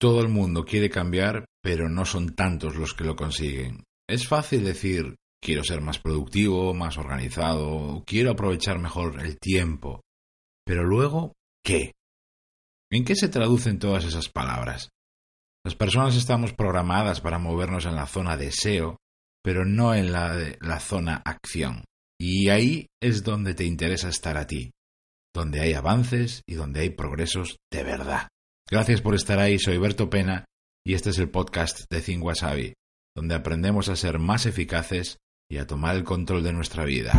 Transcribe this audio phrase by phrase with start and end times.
[0.00, 3.84] Todo el mundo quiere cambiar, pero no son tantos los que lo consiguen.
[4.08, 10.02] Es fácil decir quiero ser más productivo, más organizado, quiero aprovechar mejor el tiempo.
[10.64, 11.32] Pero luego,
[11.64, 11.92] ¿qué?
[12.90, 14.90] ¿En qué se traducen todas esas palabras?
[15.64, 18.98] Las personas estamos programadas para movernos en la zona deseo,
[19.42, 21.84] pero no en la, la zona acción.
[22.20, 24.70] Y ahí es donde te interesa estar a ti,
[25.34, 28.28] donde hay avances y donde hay progresos de verdad.
[28.70, 30.44] Gracias por estar ahí, soy Berto Pena
[30.84, 32.74] y este es el podcast de Think Wasabi,
[33.16, 35.16] donde aprendemos a ser más eficaces
[35.50, 37.12] y a tomar el control de nuestra vida.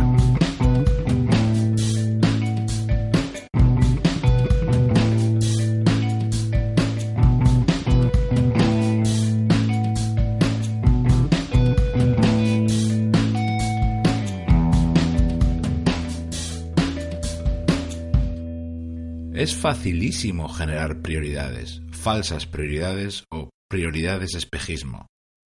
[19.40, 25.06] Es facilísimo generar prioridades, falsas prioridades o prioridades espejismo.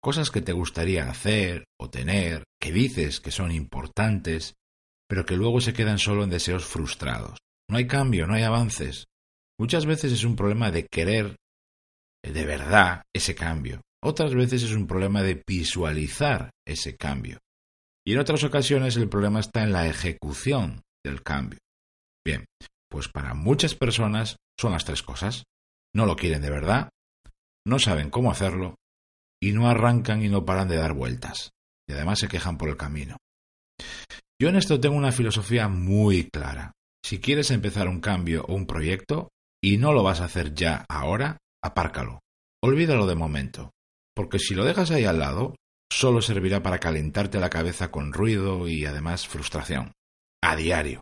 [0.02, 4.54] Cosas que te gustaría hacer o tener, que dices que son importantes,
[5.10, 7.40] pero que luego se quedan solo en deseos frustrados.
[7.70, 9.08] No hay cambio, no hay avances.
[9.60, 11.36] Muchas veces es un problema de querer
[12.24, 13.82] de verdad ese cambio.
[14.02, 17.40] Otras veces es un problema de visualizar ese cambio.
[18.08, 21.60] Y en otras ocasiones el problema está en la ejecución del cambio.
[22.26, 22.46] Bien,
[22.94, 25.46] pues para muchas personas son las tres cosas.
[25.96, 26.90] No lo quieren de verdad,
[27.66, 28.76] no saben cómo hacerlo
[29.42, 31.50] y no arrancan y no paran de dar vueltas.
[31.90, 33.18] Y además se quejan por el camino.
[34.40, 36.74] Yo en esto tengo una filosofía muy clara.
[37.04, 40.86] Si quieres empezar un cambio o un proyecto y no lo vas a hacer ya
[40.88, 42.20] ahora, apárcalo.
[42.62, 43.72] Olvídalo de momento.
[44.16, 45.56] Porque si lo dejas ahí al lado,
[45.92, 49.94] solo servirá para calentarte la cabeza con ruido y además frustración.
[50.44, 51.02] A diario.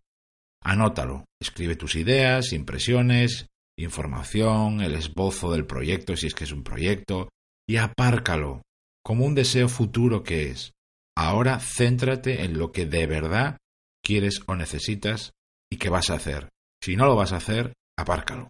[0.63, 6.63] Anótalo, escribe tus ideas, impresiones, información, el esbozo del proyecto si es que es un
[6.63, 7.29] proyecto,
[7.67, 8.61] y apárcalo
[9.03, 10.71] como un deseo futuro que es.
[11.17, 13.57] Ahora céntrate en lo que de verdad
[14.03, 15.31] quieres o necesitas
[15.71, 16.49] y que vas a hacer.
[16.83, 18.49] Si no lo vas a hacer, apárcalo.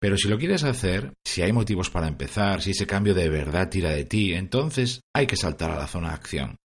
[0.00, 3.70] Pero si lo quieres hacer, si hay motivos para empezar, si ese cambio de verdad
[3.70, 6.56] tira de ti, entonces hay que saltar a la zona de acción.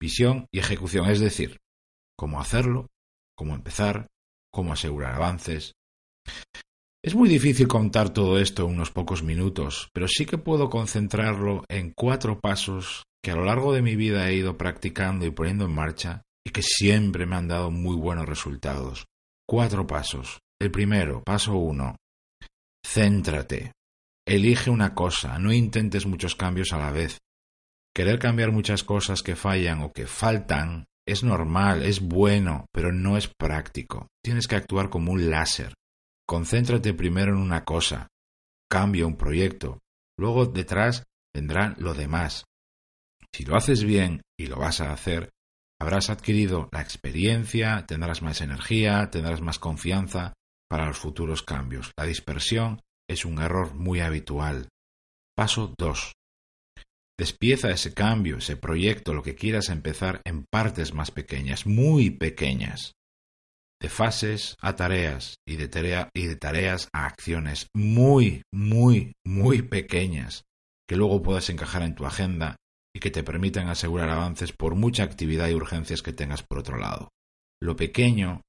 [0.00, 1.58] Visión y ejecución, es decir,
[2.16, 2.88] cómo hacerlo,
[3.42, 4.06] cómo empezar,
[4.52, 5.72] cómo asegurar avances.
[7.04, 11.64] Es muy difícil contar todo esto en unos pocos minutos, pero sí que puedo concentrarlo
[11.68, 15.64] en cuatro pasos que a lo largo de mi vida he ido practicando y poniendo
[15.64, 19.06] en marcha y que siempre me han dado muy buenos resultados.
[19.44, 20.38] Cuatro pasos.
[20.60, 21.96] El primero, paso uno.
[22.86, 23.72] Céntrate.
[24.24, 27.18] Elige una cosa, no intentes muchos cambios a la vez.
[27.92, 33.16] Querer cambiar muchas cosas que fallan o que faltan es normal, es bueno, pero no
[33.16, 34.08] es práctico.
[34.22, 35.74] Tienes que actuar como un láser.
[36.26, 38.08] Concéntrate primero en una cosa.
[38.70, 39.80] Cambia un proyecto.
[40.18, 41.04] Luego detrás
[41.34, 42.44] vendrán lo demás.
[43.34, 45.30] Si lo haces bien y lo vas a hacer,
[45.80, 50.34] habrás adquirido la experiencia, tendrás más energía, tendrás más confianza
[50.68, 51.92] para los futuros cambios.
[51.96, 54.68] La dispersión es un error muy habitual.
[55.34, 56.12] Paso 2.
[57.22, 62.96] Despieza ese cambio, ese proyecto, lo que quieras empezar en partes más pequeñas, muy pequeñas.
[63.80, 70.42] De fases a tareas y de, y de tareas a acciones muy, muy, muy pequeñas
[70.88, 72.56] que luego puedas encajar en tu agenda
[72.92, 76.76] y que te permitan asegurar avances por mucha actividad y urgencias que tengas por otro
[76.76, 77.10] lado.
[77.60, 78.40] Lo pequeño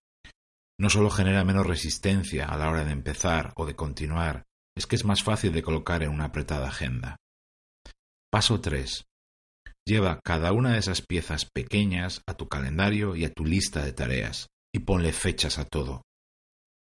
[0.79, 4.45] no solo genera menos resistencia a la hora de empezar o de continuar,
[4.75, 7.17] es que es más fácil de colocar en una apretada agenda.
[8.33, 9.05] Paso 3.
[9.85, 13.93] Lleva cada una de esas piezas pequeñas a tu calendario y a tu lista de
[13.93, 16.01] tareas y ponle fechas a todo.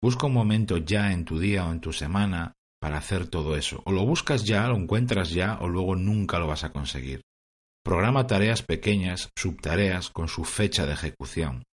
[0.01, 3.83] Busca un momento ya en tu día o en tu semana para hacer todo eso.
[3.85, 7.23] O lo buscas ya, lo encuentras ya o luego nunca lo vas a conseguir.
[7.85, 11.65] Programa tareas pequeñas, subtareas con su fecha de ejecución.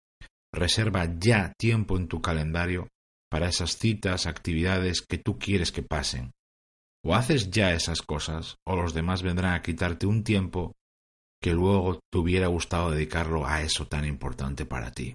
[0.55, 2.89] Reserva ya tiempo en tu calendario
[3.31, 6.33] para esas citas, actividades que tú quieres que pasen.
[7.05, 10.75] O haces ya esas cosas, o los demás vendrán a quitarte un tiempo
[11.41, 15.15] que luego te hubiera gustado dedicarlo a eso tan importante para ti.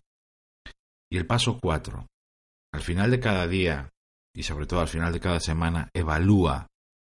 [1.12, 2.08] Y el paso cuatro.
[2.74, 3.90] Al final de cada día,
[4.34, 6.68] y sobre todo al final de cada semana, evalúa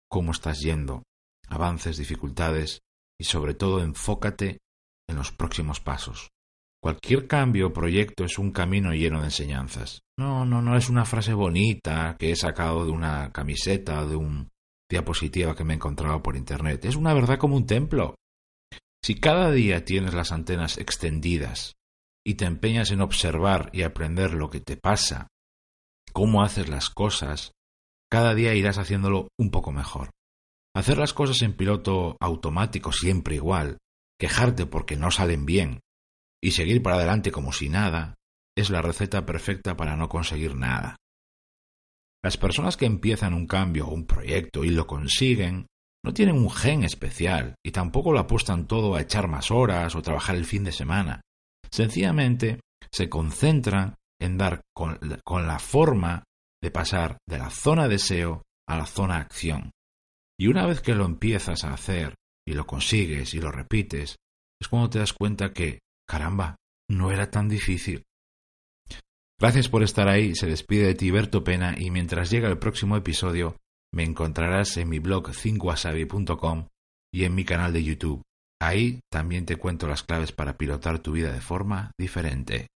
[0.09, 1.03] cómo estás yendo,
[1.49, 2.81] avances, dificultades,
[3.21, 4.59] y sobre todo enfócate
[5.07, 6.31] en los próximos pasos.
[6.83, 10.01] Cualquier cambio o proyecto es un camino lleno de enseñanzas.
[10.19, 14.49] No, no, no es una frase bonita que he sacado de una camiseta, de un
[14.91, 16.85] diapositiva que me he encontrado por internet.
[16.85, 18.17] Es una verdad como un templo.
[19.03, 21.77] Si cada día tienes las antenas extendidas
[22.27, 25.29] y te empeñas en observar y aprender lo que te pasa,
[26.13, 27.53] cómo haces las cosas,
[28.11, 30.11] cada día irás haciéndolo un poco mejor.
[30.75, 33.79] Hacer las cosas en piloto automático siempre igual,
[34.19, 35.81] quejarte porque no salen bien
[36.43, 38.17] y seguir para adelante como si nada,
[38.57, 40.97] es la receta perfecta para no conseguir nada.
[42.23, 45.67] Las personas que empiezan un cambio o un proyecto y lo consiguen
[46.05, 50.03] no tienen un gen especial y tampoco lo apuestan todo a echar más horas o
[50.03, 51.21] trabajar el fin de semana.
[51.71, 56.25] Sencillamente se concentran en dar con, la forma
[56.63, 59.71] de pasar de la zona deseo a la zona acción.
[60.39, 62.15] Y una vez que lo empiezas a hacer
[62.47, 64.17] y lo consigues y lo repites,
[64.61, 66.57] es cuando te das cuenta que, caramba,
[66.89, 68.03] no era tan difícil.
[69.41, 72.95] Gracias por estar ahí, se despide de ti Berto Pena y mientras llega el próximo
[72.95, 73.57] episodio
[73.91, 76.67] me encontrarás en mi blog 5wasabi.com
[77.11, 78.21] y en mi canal de YouTube.
[78.61, 82.67] Ahí también te cuento las claves para pilotar tu vida de forma diferente.